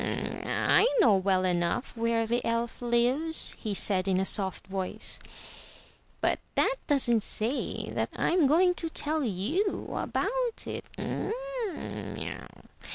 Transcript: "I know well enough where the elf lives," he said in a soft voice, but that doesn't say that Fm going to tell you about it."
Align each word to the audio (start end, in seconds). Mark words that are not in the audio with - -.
"I 0.01 0.87
know 0.99 1.13
well 1.15 1.45
enough 1.45 1.95
where 1.95 2.25
the 2.25 2.43
elf 2.43 2.81
lives," 2.81 3.55
he 3.59 3.75
said 3.75 4.07
in 4.07 4.19
a 4.19 4.25
soft 4.25 4.65
voice, 4.65 5.19
but 6.21 6.39
that 6.55 6.77
doesn't 6.87 7.19
say 7.21 7.91
that 7.91 8.09
Fm 8.13 8.47
going 8.47 8.73
to 8.73 8.89
tell 8.89 9.23
you 9.23 9.89
about 9.93 10.65
it." 10.65 10.85